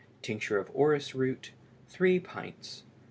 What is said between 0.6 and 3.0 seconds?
orris root 3 pints.